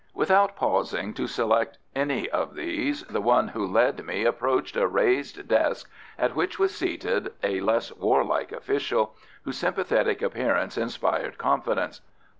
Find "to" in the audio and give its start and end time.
1.13-1.27